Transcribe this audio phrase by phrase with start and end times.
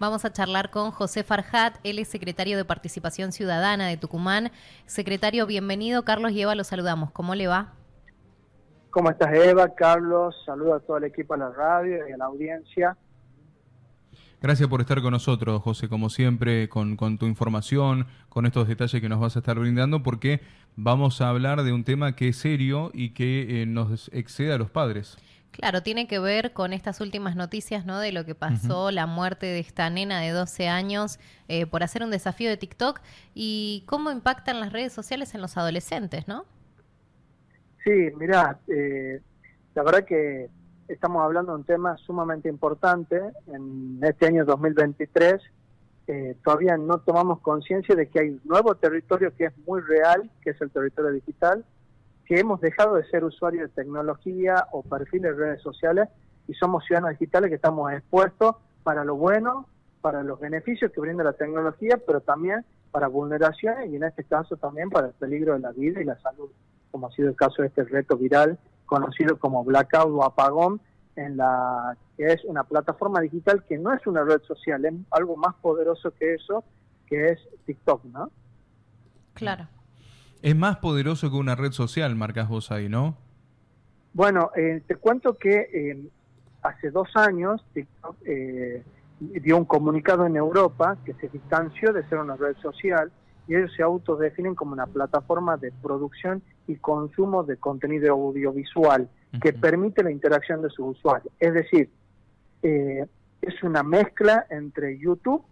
[0.00, 4.50] Vamos a charlar con José Farjat, él es secretario de Participación Ciudadana de Tucumán.
[4.86, 6.06] Secretario, bienvenido.
[6.06, 7.10] Carlos y Eva, lo saludamos.
[7.10, 7.74] ¿Cómo le va?
[8.88, 9.74] ¿Cómo estás, Eva?
[9.74, 12.96] Carlos, saludo a todo el equipo de la radio y a la audiencia.
[14.40, 19.08] Gracias por estar con nosotros, José, como siempre, con, tu información, con estos detalles que
[19.10, 20.40] nos vas a estar brindando, porque
[20.76, 24.56] vamos a hablar de un tema que es serio y que eh, nos excede a
[24.56, 25.18] los padres.
[25.52, 27.98] Claro, tiene que ver con estas últimas noticias, ¿no?
[27.98, 32.02] De lo que pasó, la muerte de esta nena de 12 años eh, por hacer
[32.02, 33.00] un desafío de TikTok
[33.34, 36.44] y cómo impactan las redes sociales en los adolescentes, ¿no?
[37.84, 39.20] Sí, mira, eh,
[39.74, 40.48] la verdad que
[40.86, 45.40] estamos hablando de un tema sumamente importante en este año 2023.
[46.06, 50.30] Eh, todavía no tomamos conciencia de que hay un nuevo territorio que es muy real,
[50.42, 51.64] que es el territorio digital,
[52.30, 56.08] que hemos dejado de ser usuarios de tecnología o perfiles de redes sociales
[56.46, 59.66] y somos ciudadanos digitales que estamos expuestos para lo bueno,
[60.00, 64.56] para los beneficios que brinda la tecnología, pero también para vulneraciones y en este caso
[64.56, 66.48] también para el peligro de la vida y la salud,
[66.92, 70.80] como ha sido el caso de este reto viral conocido como blackout o apagón,
[71.16, 75.36] en la que es una plataforma digital que no es una red social, es algo
[75.36, 76.62] más poderoso que eso,
[77.08, 78.30] que es TikTok, ¿no?
[79.34, 79.66] Claro.
[80.42, 83.16] Es más poderoso que una red social, marcas vos ahí, ¿no?
[84.14, 86.08] Bueno, eh, te cuento que eh,
[86.62, 88.82] hace dos años TikTok eh,
[89.18, 93.12] dio un comunicado en Europa que se distanció de ser una red social
[93.46, 99.08] y ellos se autodefinen como una plataforma de producción y consumo de contenido audiovisual
[99.42, 101.32] que permite la interacción de sus usuarios.
[101.38, 101.90] Es decir,
[102.62, 105.44] es una mezcla entre YouTube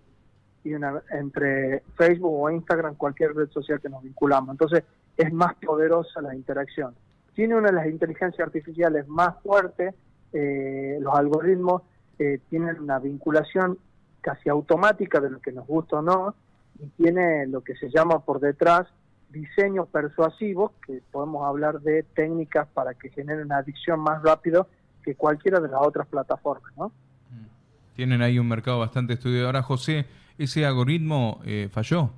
[0.65, 4.51] y una, entre Facebook o Instagram, cualquier red social que nos vinculamos.
[4.51, 4.85] Entonces
[5.17, 6.95] es más poderosa la interacción.
[7.35, 9.95] Tiene una de las inteligencias artificiales más fuertes,
[10.33, 11.83] eh, los algoritmos
[12.19, 13.79] eh, tienen una vinculación
[14.21, 16.35] casi automática de lo que nos gusta o no,
[16.81, 18.87] y tiene lo que se llama por detrás
[19.31, 24.69] diseños persuasivos, que podemos hablar de técnicas para que generen una adicción más rápido
[25.03, 26.93] que cualquiera de las otras plataformas, ¿no?
[27.95, 29.47] Tienen ahí un mercado bastante estudiado.
[29.47, 30.07] Ahora, José,
[30.39, 32.11] ese algoritmo eh, falló.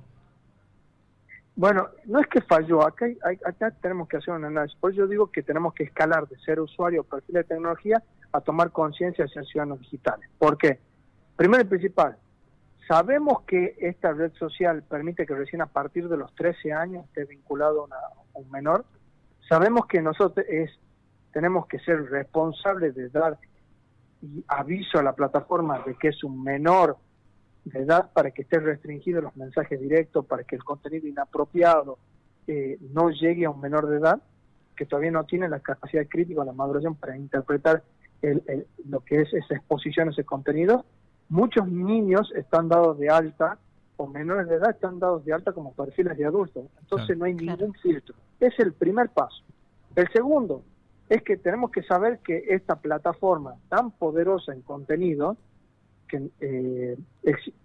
[1.55, 3.05] Bueno, no es que falló, acá,
[3.45, 4.77] acá tenemos que hacer un análisis.
[4.79, 8.01] Por eso yo digo que tenemos que escalar de ser usuario perfil de tecnología
[8.31, 10.29] a tomar conciencia ser ciudadanos digitales.
[10.39, 10.79] ¿Por qué?
[11.35, 12.17] Primero y principal,
[12.87, 17.25] sabemos que esta red social permite que recién a partir de los 13 años esté
[17.25, 18.85] vinculado a, un menor.
[19.47, 20.71] Sabemos que nosotros es,
[21.33, 23.37] tenemos que ser responsables de dar
[24.47, 26.97] aviso a la plataforma de que es un menor
[27.65, 31.97] de edad para que esté restringido los mensajes directos, para que el contenido inapropiado
[32.47, 34.21] eh, no llegue a un menor de edad,
[34.75, 37.83] que todavía no tiene la capacidad crítica o la maduración para interpretar
[38.85, 40.85] lo que es esa exposición, ese contenido.
[41.29, 43.57] Muchos niños están dados de alta,
[43.97, 46.65] o menores de edad están dados de alta como perfiles de adultos.
[46.81, 48.15] Entonces no hay ningún filtro.
[48.39, 49.43] Es el primer paso.
[49.95, 50.63] El segundo
[51.09, 55.37] es que tenemos que saber que esta plataforma tan poderosa en contenido,
[56.11, 56.97] que eh,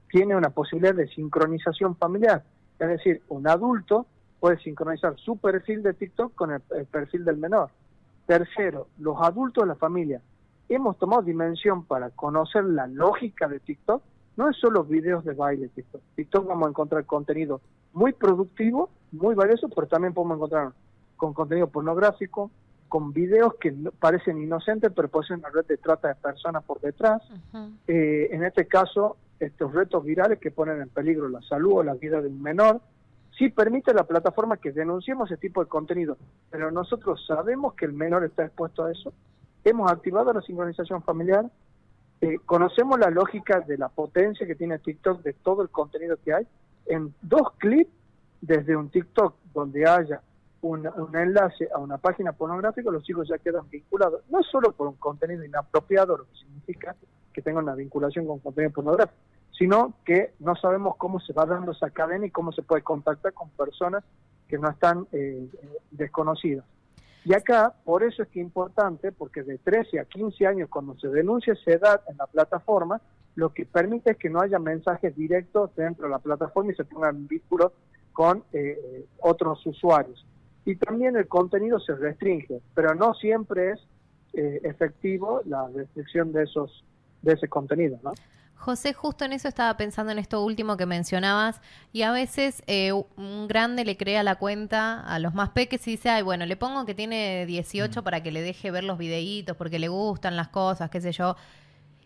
[0.09, 2.45] tiene una posibilidad de sincronización familiar.
[2.79, 4.07] Es decir, un adulto
[4.39, 7.71] puede sincronizar su perfil de TikTok con el, perfil del menor.
[8.27, 10.21] Tercero, los adultos de la familia.
[10.69, 14.03] Hemos tomado dimensión para conocer la lógica de TikTok.
[14.37, 16.03] No es solo videos de baile TikTok.
[16.15, 17.61] TikTok vamos a encontrar contenido
[17.93, 20.73] muy productivo, muy valioso, pero también podemos encontrar
[21.17, 22.51] con contenido pornográfico,
[22.89, 26.81] con videos que parecen inocentes, pero pueden ser una red de trata de personas por
[26.81, 27.23] detrás.
[27.87, 31.95] Eh, en este caso, estos retos virales que ponen en peligro la salud o la
[31.95, 32.81] vida de un menor.
[33.39, 36.17] Sí permite la plataforma que denunciemos ese tipo de contenido,
[36.51, 39.13] pero nosotros sabemos que el menor está expuesto a eso.
[39.63, 41.45] Hemos activado la sincronización familiar,
[42.23, 46.33] eh, conocemos la lógica de la potencia que tiene TikTok de todo el contenido que
[46.33, 46.47] hay.
[46.87, 47.91] En dos clips,
[48.41, 50.23] desde un TikTok donde haya
[50.63, 54.97] un, enlace a una página pornográfica, los chicos ya quedan vinculados, no solo por un
[54.97, 56.97] contenido inapropiado, lo que significa
[57.33, 59.19] que tenga una vinculación con contenido pornográfico,
[59.57, 63.33] sino que no sabemos cómo se va dando esa cadena y cómo se puede contactar
[63.33, 64.05] con personas
[64.49, 65.49] que no están eh,
[65.91, 66.65] desconocidas.
[67.25, 70.97] Y acá, por eso es que es importante, porque de 13 a 15 años, cuando
[70.99, 73.01] se denuncia esa edad en la plataforma,
[73.35, 76.85] lo que permite es que no haya mensajes directos dentro de la plataforma y se
[76.85, 77.73] pongan vínculos
[78.13, 80.25] con eh, otros usuarios
[80.67, 83.81] y también el contenido se restringe, pero no siempre es
[84.35, 86.85] eh, efectivo la restricción de esos
[87.23, 88.13] de ese contenido, ¿no?
[88.57, 91.61] José, justo en eso estaba pensando en esto último que mencionabas
[91.93, 95.93] y a veces eh, un grande le crea la cuenta a los más peques y
[95.93, 98.05] dice, ay, bueno, le pongo que tiene 18 mm.
[98.05, 101.37] para que le deje ver los videitos porque le gustan las cosas, qué sé yo.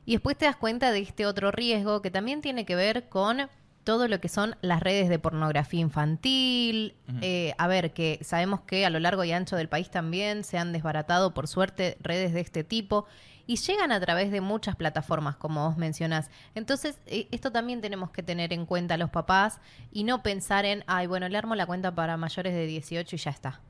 [0.05, 3.49] Y después te das cuenta de este otro riesgo que también tiene que ver con
[3.85, 6.95] todo lo que son las redes de pornografía infantil.
[7.23, 10.59] Eh, a ver, que sabemos que a lo largo y ancho del país también se
[10.59, 13.07] han desbaratado, por suerte, redes de este tipo
[13.47, 16.31] y llegan a través de muchas plataformas, como vos mencionás.
[16.55, 19.61] Entonces, eh, esto también tenemos que tener en cuenta los papás
[19.91, 23.19] y no pensar en, ay, bueno, le armo la cuenta para mayores de 18 y
[23.19, 23.61] ya está.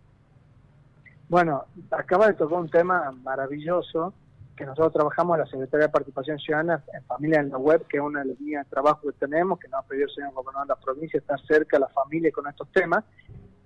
[1.31, 4.13] Bueno, acaba de tocar un tema maravilloso
[4.61, 7.97] que nosotros trabajamos en la Secretaría de Participación Ciudadana en Familia en la Web, que
[7.97, 10.35] es una de las líneas de trabajo que tenemos, que nos ha pedido el señor
[10.35, 13.03] gobernador de la provincia, estar cerca de la familia con estos temas,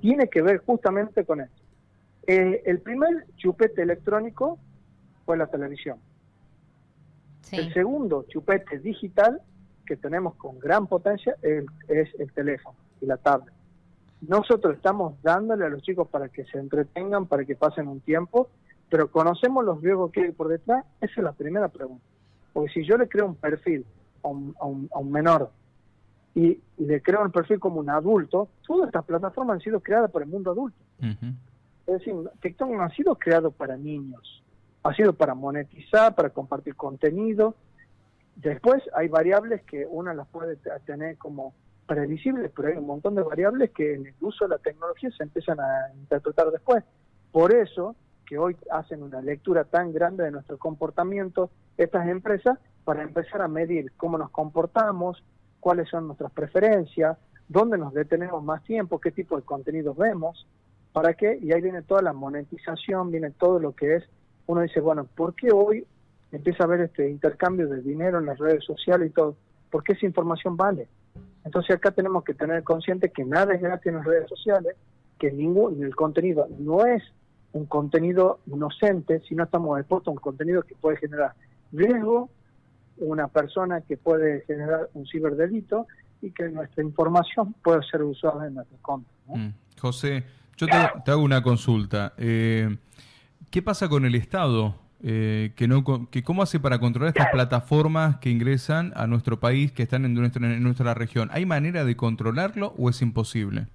[0.00, 1.62] tiene que ver justamente con esto.
[2.28, 4.60] Eh, el primer chupete electrónico
[5.26, 5.98] fue la televisión.
[7.50, 9.42] El segundo chupete digital
[9.84, 11.64] que tenemos con gran potencia es,
[12.20, 13.52] el teléfono y la tablet.
[14.20, 18.48] Nosotros estamos dándole a los chicos para que se entretengan, para que pasen un tiempo,
[18.94, 20.84] pero conocemos los riesgos que hay por detrás.
[21.00, 22.04] Esa es la primera pregunta.
[22.52, 23.84] Porque si yo le creo un perfil
[24.22, 25.50] a un, menor
[26.32, 30.22] y, le creo un perfil como un adulto, todas estas plataformas han sido creadas por
[30.22, 30.78] el mundo adulto.
[31.00, 34.44] Es decir, TikTok no ha sido creado para niños
[34.84, 37.56] ha sido para monetizar, para compartir contenido.
[38.36, 40.56] Después hay variables que una las puede
[40.86, 41.52] tener como
[41.88, 45.24] previsibles, pero hay un montón de variables que en el uso de la tecnología se
[45.24, 46.84] empiezan a interpretar después.
[47.32, 53.02] Por eso que hoy hacen una lectura tan grande de nuestro comportamiento estas empresas para
[53.02, 55.22] empezar a medir cómo nos comportamos,
[55.60, 57.16] cuáles son nuestras preferencias,
[57.48, 60.46] dónde nos detenemos más tiempo, qué tipo de contenidos vemos,
[60.92, 64.04] para qué, y ahí viene toda la monetización, viene todo lo que es
[64.46, 65.86] uno dice, bueno, ¿por qué hoy
[66.32, 69.36] empieza a haber este intercambio de dinero en las redes sociales y todo?
[69.70, 70.88] ¿Por qué esa información vale?
[71.44, 74.76] Entonces acá tenemos que tener consciente que nada es gratis en las redes sociales,
[75.18, 77.02] que ningún el contenido no es
[77.54, 81.34] un contenido inocente, sino estamos expuestos a un contenido que puede generar
[81.72, 82.28] riesgo,
[82.98, 85.86] una persona que puede generar un ciberdelito
[86.20, 89.12] y que nuestra información puede ser usada en nuestro contra.
[89.26, 89.54] Mm.
[89.80, 90.24] José,
[90.56, 90.72] yo te,
[91.04, 92.12] te, hago una consulta.
[92.18, 92.76] Eh,
[93.50, 94.74] ¿Qué pasa con el Estado?
[95.06, 99.70] Eh, que no, que ¿Cómo hace para controlar estas plataformas que ingresan a nuestro país,
[99.70, 101.28] que están en nuestra, en nuestra región?
[101.32, 103.66] ¿Hay manera de controlarlo o es imposible?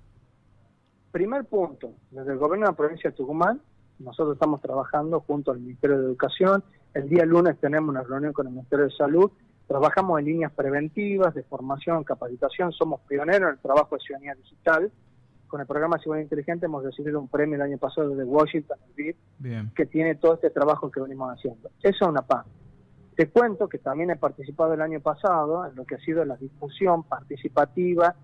[1.12, 3.62] Primer punto, desde el gobierno de la provincia de Tucumán,
[4.00, 6.64] nosotros estamos trabajando junto al Ministerio de Educación.
[6.94, 9.32] El día lunes tenemos una reunión con el Ministerio de Salud.
[9.68, 12.72] Trabajamos en líneas preventivas, de formación, capacitación.
[12.72, 14.92] Somos pioneros en el trabajo de ciudadanía digital
[15.50, 19.74] con el programa Ciudad Inteligente hemos recibido un premio el año pasado de Washington, el
[19.76, 21.70] que tiene todo este trabajo que venimos haciendo.
[21.82, 22.52] Eso es una parte.
[23.16, 26.38] Te cuento que también he participado el año pasado en lo que ha sido la
[26.38, 28.16] discusión participativa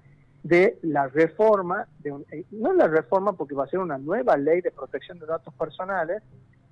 [0.45, 4.62] de la reforma, de eh, no la reforma porque va a ser una nueva ley
[4.62, 6.21] de protección de datos personales,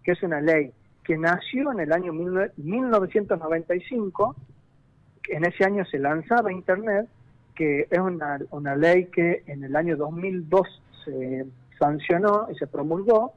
[0.04, 0.72] que es una ley
[1.04, 4.36] que nació en el año 1995,
[5.30, 7.08] en ese año se lanzaba Internet,
[7.56, 10.68] que es una, una ley que en el año 2002
[11.04, 11.48] se
[11.80, 13.34] sancionó y se promulgó,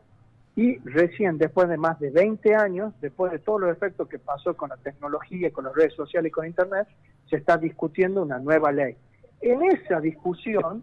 [0.54, 4.54] y recién después de más de 20 años, después de todos los efectos que pasó
[4.54, 6.86] con la tecnología, con las redes sociales y con Internet,
[7.30, 8.98] se está discutiendo una nueva ley.
[9.40, 10.82] En esa discusión,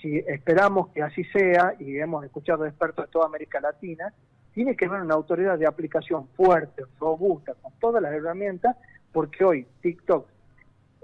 [0.00, 4.12] si esperamos que así sea, y hemos escuchado expertos de toda América Latina,
[4.52, 8.76] tiene que haber una autoridad de aplicación fuerte, robusta, con todas las herramientas,
[9.12, 10.26] porque hoy TikTok,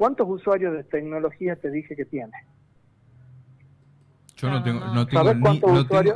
[0.00, 2.32] ¿Cuántos usuarios de tecnología te dije que tiene?
[4.34, 5.60] Yo no tengo, no tengo, ni,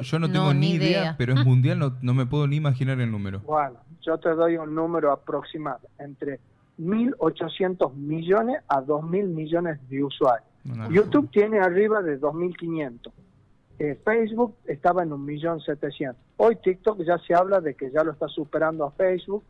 [0.01, 3.11] yo no tengo ni idea, pero es mundial, no, no me puedo ni imaginar el
[3.11, 3.41] número.
[3.41, 6.41] Bueno, yo te doy un número aproximado, entre
[6.79, 10.49] 1.800 millones a 2.000 millones de usuarios.
[10.91, 13.13] YouTube tiene arriba de 2.500.
[13.79, 16.15] Eh, Facebook estaba en 1.700.000.
[16.37, 19.45] Hoy TikTok ya se habla de que ya lo está superando a Facebook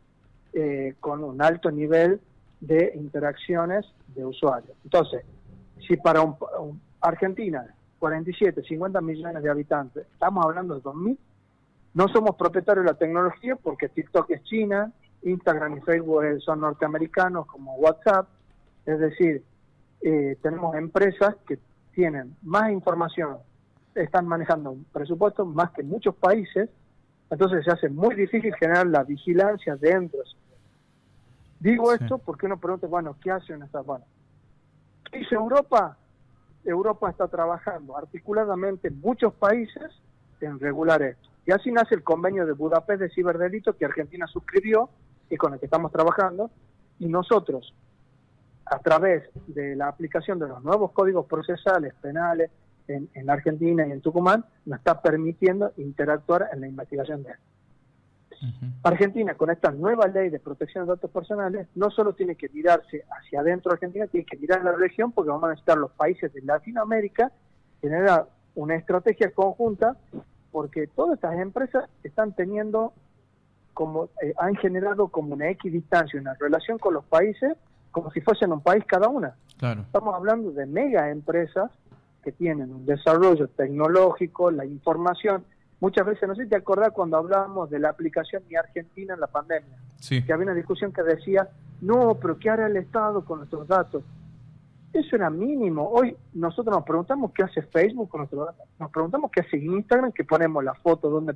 [0.53, 2.19] eh, con un alto nivel
[2.59, 4.75] de interacciones de usuarios.
[4.83, 5.23] Entonces,
[5.87, 7.65] si para un, Argentina,
[7.99, 11.17] 47, 50 millones de habitantes, estamos hablando de 2.000,
[11.93, 14.91] no somos propietarios de la tecnología porque TikTok es China,
[15.23, 18.27] Instagram y Facebook son norteamericanos como WhatsApp,
[18.85, 19.43] es decir,
[20.01, 21.59] eh, tenemos empresas que
[21.93, 23.37] tienen más información,
[23.95, 26.69] están manejando un presupuesto más que muchos países,
[27.29, 30.25] entonces se hace muy difícil generar la vigilancia dentro de
[31.59, 34.05] Digo esto porque uno pregunta, bueno, ¿qué hacen estas bueno,
[35.09, 35.97] ¿Qué dice Europa?
[36.63, 39.91] Europa está trabajando articuladamente en muchos países
[40.41, 41.29] en regular esto.
[41.45, 44.89] Y así nace el convenio de Budapest de ciberdelito que Argentina suscribió
[45.29, 46.49] y con el que estamos trabajando.
[46.99, 47.73] Y nosotros,
[48.65, 52.51] a través de la aplicación de los nuevos códigos procesales penales
[52.87, 57.55] en, en Argentina y en Tucumán, nos está permitiendo interactuar en la investigación de esto.
[58.83, 63.03] Argentina, con esta nueva ley de protección de datos personales, no solo tiene que mirarse
[63.09, 65.91] hacia adentro de Argentina, tiene que mirar a la región porque vamos a necesitar los
[65.91, 67.31] países de Latinoamérica
[67.81, 69.97] generar una estrategia conjunta
[70.51, 72.93] porque todas estas empresas están teniendo
[73.73, 77.57] como eh, han generado como una equidistancia, una relación con los países
[77.95, 79.35] como si fuesen un país cada una.
[79.47, 81.71] Estamos hablando de mega empresas
[82.25, 85.45] que tienen un desarrollo tecnológico, la información.
[85.79, 89.21] Muchas veces, no sé si te acordás cuando hablábamos de la aplicación Mi Argentina en
[89.21, 89.77] la pandemia,
[90.09, 91.47] que había una discusión que decía,
[91.79, 94.03] no, pero ¿qué hará el Estado con nuestros datos?
[94.91, 95.87] Eso era mínimo.
[95.87, 98.65] Hoy nosotros nos preguntamos qué hace Facebook con nuestros datos.
[98.77, 101.33] Nos preguntamos qué hace Instagram, que ponemos la foto, dónde,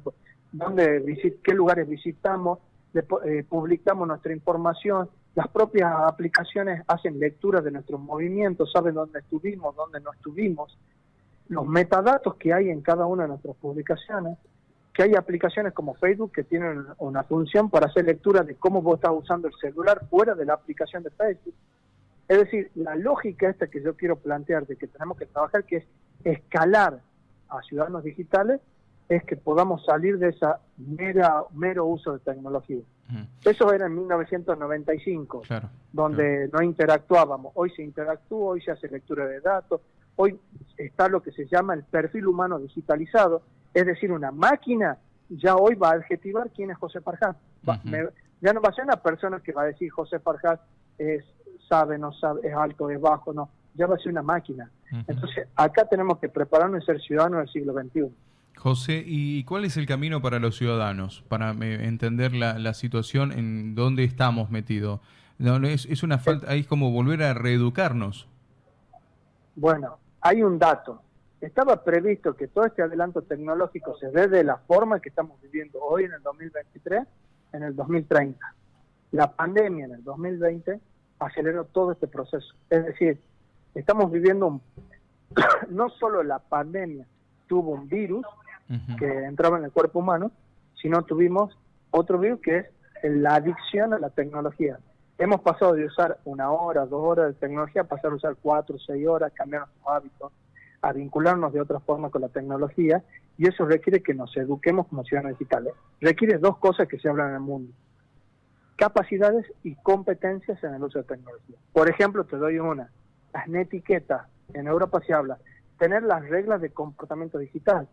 [0.51, 2.59] dónde qué lugares visitamos,
[2.93, 9.75] eh, publicamos nuestra información, las propias aplicaciones hacen lecturas de nuestros movimientos, saben dónde estuvimos,
[9.75, 10.77] dónde no estuvimos,
[11.50, 14.38] los metadatos que hay en cada una de nuestras publicaciones,
[14.93, 18.95] que hay aplicaciones como Facebook que tienen una función para hacer lectura de cómo vos
[18.95, 21.55] estás usando el celular fuera de la aplicación de Facebook.
[22.27, 25.77] Es decir, la lógica esta que yo quiero plantear de que tenemos que trabajar, que
[25.77, 25.86] es
[26.24, 27.00] escalar
[27.50, 28.62] a ciudadanos digitales,
[29.09, 32.81] es que podamos salir de esa mera, mero uso de tecnología.
[33.43, 35.41] Eso era en 1995,
[35.91, 37.51] donde no interactuábamos.
[37.55, 39.81] Hoy se interactúa, hoy se hace lectura de datos,
[40.15, 40.39] hoy
[40.77, 43.41] está lo que se llama el perfil humano digitalizado,
[43.73, 44.97] es decir, una máquina
[45.29, 47.35] ya hoy va a adjetivar quién es José Farjás.
[48.41, 50.59] ya no va a ser una persona que va a decir José Farjás
[50.97, 51.23] es
[51.67, 54.69] sabe, no sabe, es alto, es bajo, no, ya va a ser una máquina.
[55.07, 58.11] Entonces, acá tenemos que prepararnos y ser ciudadanos del siglo XXI.
[58.59, 63.73] José, ¿y cuál es el camino para los ciudadanos para eh, entender la, situación en
[63.73, 64.99] donde estamos metidos?
[65.37, 68.27] No, es, es una falta, es como volver a reeducarnos.
[69.55, 71.01] Bueno, hay un dato.
[71.39, 75.79] Estaba previsto que todo este adelanto tecnológico se dé de la forma que estamos viviendo
[75.79, 77.07] hoy en el 2023,
[77.53, 78.55] en el 2030.
[79.11, 80.81] La pandemia en el 2020
[81.19, 82.53] aceleró todo este proceso.
[82.69, 83.21] Es decir,
[83.73, 84.61] estamos viviendo un,
[85.69, 87.05] no solo la pandemia
[87.49, 88.25] tuvo un virus,
[88.97, 90.31] que entraba en el cuerpo humano,
[90.81, 91.57] sino tuvimos
[91.91, 92.65] otro virus que es
[93.01, 94.79] la adicción a la tecnología.
[95.17, 98.77] Hemos pasado de usar una hora, dos horas de tecnología a pasar a usar cuatro,
[98.79, 100.31] seis horas, cambiar nuestros hábitos,
[100.81, 103.03] a vincularnos de otra forma con la tecnología,
[103.38, 105.73] y eso requiere que nos eduquemos como ciudadanos digitales.
[105.99, 107.73] Requiere dos cosas que se hablan en el mundo.
[108.77, 111.57] Capacidades y competencias en el uso de tecnología.
[111.73, 112.89] Por ejemplo, te doy una.
[113.33, 114.27] Las netiquetas.
[114.53, 115.38] En Europa se habla.
[115.77, 117.88] Tener las reglas de comportamiento digital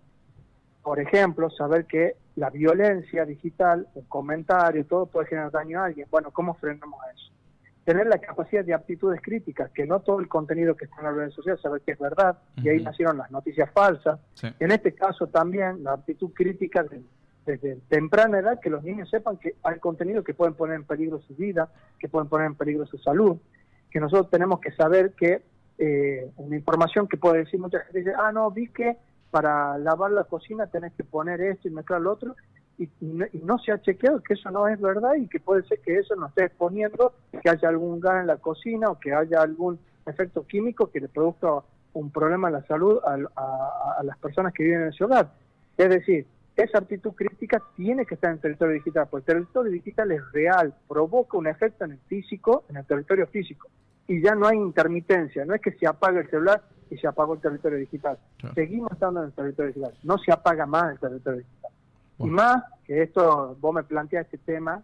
[0.87, 6.07] por ejemplo, saber que la violencia digital, el comentario, todo puede generar daño a alguien.
[6.13, 7.33] Bueno, ¿cómo frenamos eso?
[7.85, 11.17] Tener la capacidad de aptitudes críticas, que no todo el contenido que está en las
[11.17, 14.21] redes sociales, saber que es verdad, y ahí nacieron las noticias falsas.
[14.61, 16.87] En este caso también la aptitud crítica
[17.45, 21.19] desde temprana edad, que los niños sepan que hay contenido que pueden poner en peligro
[21.19, 23.39] su vida, que pueden poner en peligro su salud,
[23.91, 25.43] que nosotros tenemos que saber que
[25.79, 28.97] eh, una información que puede decir mucha gente dice, ah, no, vi que
[29.31, 32.37] para lavar la cocina tenés que poner esto y mezclar lo otro,
[32.79, 35.99] y, no, se ha chequeado que eso no es verdad y que puede ser que
[35.99, 39.79] eso nos esté exponiendo que haya algún gas en la cocina o que haya algún
[40.05, 41.63] efecto químico que le produzca
[41.95, 45.33] un problema en la salud a, las personas que viven en ese hogar.
[45.79, 49.73] Es decir, esa actitud crítica tiene que estar en el territorio digital, porque el territorio
[49.73, 53.69] digital es real, provoca un efecto en el físico, en el territorio físico,
[54.07, 57.35] y ya no hay intermitencia, no es que se apague el celular y se apagó
[57.35, 58.19] el territorio digital.
[58.55, 61.71] Seguimos estando en el territorio digital, no se apaga más el territorio digital.
[62.19, 64.83] Y más que esto, vos me planteas este tema,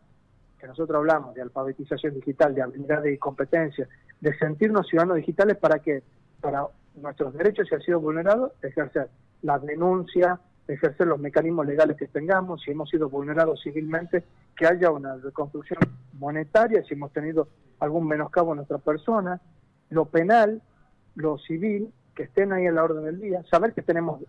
[0.58, 3.88] que nosotros hablamos de alfabetización digital, de habilidad y competencia,
[4.20, 6.02] de sentirnos ciudadanos digitales para que,
[6.40, 9.08] para nuestros derechos, si han sido vulnerados, ejercer
[9.42, 14.24] la denuncia, ejercer los mecanismos legales que tengamos, si hemos sido vulnerados civilmente,
[14.56, 15.80] que haya una reconstrucción
[16.18, 17.48] monetaria, si hemos tenido
[17.80, 19.40] algún menoscabo a nuestra persona,
[19.90, 20.62] lo penal,
[21.14, 24.22] lo civil, que estén ahí en la orden del día, saber que tenemos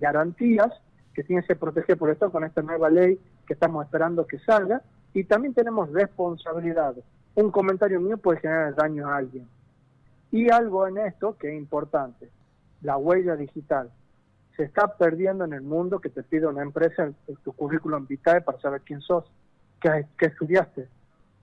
[0.00, 0.72] garantías
[1.14, 4.82] que tienen que protegidas por esto con esta nueva ley que estamos esperando que salga,
[5.12, 7.04] y también tenemos responsabilidades.
[7.34, 9.46] Un comentario mío puede generar daño a alguien.
[10.30, 12.30] Y algo en esto que es importante,
[12.82, 13.90] la huella digital.
[14.56, 18.40] Se está perdiendo en el mundo que te pide una empresa en, tu currículum vitae
[18.40, 19.24] para saber quién sos,
[19.80, 20.86] qué, qué estudiaste.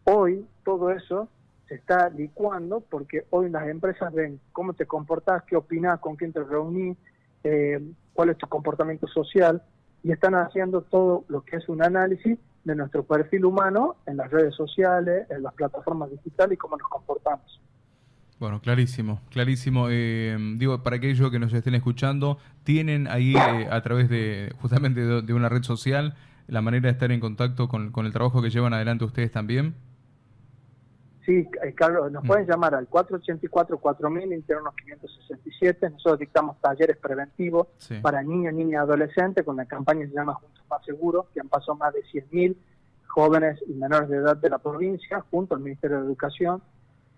[0.05, 1.27] Hoy todo eso
[1.67, 6.33] se está licuando porque hoy las empresas ven cómo te comportas, qué opinas, con quién
[6.33, 6.97] te reunís,
[7.43, 7.79] eh,
[8.13, 9.61] cuál es tu comportamiento social
[10.03, 14.31] y están haciendo todo lo que es un análisis de nuestro perfil humano en las
[14.31, 17.61] redes sociales, en las plataformas digitales y cómo nos comportamos.
[18.39, 19.87] Bueno, clarísimo, clarísimo.
[19.89, 25.01] Eh, digo, para aquellos que nos estén escuchando, tienen ahí eh, a través de justamente
[25.01, 26.15] de, una red social
[26.47, 29.75] la manera de estar en contacto con, con el trabajo que llevan adelante ustedes también.
[31.27, 32.27] Sí, eh, Carlos, nos mm.
[32.27, 35.89] pueden llamar al 484-4000, internos 567.
[35.89, 37.67] Nosotros dictamos talleres preventivos
[38.01, 41.41] para niños, niñas y adolescentes con la campaña que se llama Juntos Más Seguros, que
[41.41, 42.55] han pasado más de 100.000
[43.07, 46.61] jóvenes y menores de edad de la provincia, junto al Ministerio de Educación.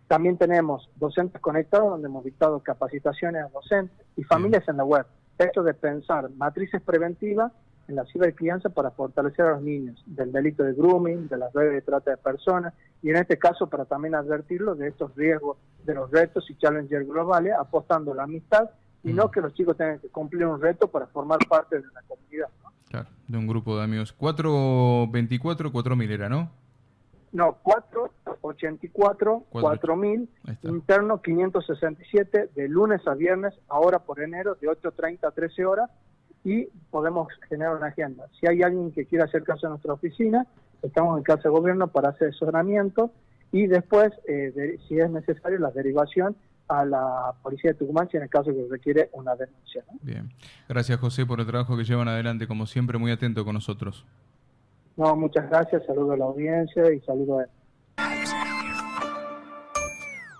[0.07, 5.05] También tenemos docentes conectados, donde hemos dictado capacitaciones a docentes y familias en la web.
[5.37, 7.51] Esto de pensar matrices preventivas
[7.89, 11.73] en la cibercrianza para fortalecer a los niños del delito de grooming, de las redes
[11.73, 15.95] de trata de personas y en este caso para también advertirlos de estos riesgos de
[15.95, 18.69] los retos y challenges globales, apostando la amistad
[19.03, 19.31] y no mm.
[19.31, 22.49] que los chicos tengan que cumplir un reto para formar parte de una comunidad.
[22.89, 24.13] Claro, de un grupo de amigos.
[24.13, 26.51] 424, 4000 era, ¿no?
[27.31, 30.29] No, 484, 4000,
[30.63, 35.91] interno 567, de lunes a viernes, ahora por enero, de 8.30 a 13 horas,
[36.43, 38.25] y podemos generar una agenda.
[38.39, 40.45] Si hay alguien que quiera hacer caso a nuestra oficina,
[40.81, 43.11] estamos en casa de gobierno para hacer asesoramiento
[43.51, 46.35] y después, eh, si es necesario, la derivación
[46.67, 49.83] a la policía de Tucumán si en el caso que requiere una denuncia.
[50.01, 50.29] Bien.
[50.67, 54.05] Gracias, José, por el trabajo que llevan adelante, como siempre, muy atento con nosotros.
[54.95, 57.47] No, muchas gracias, saludo a la audiencia y saludo a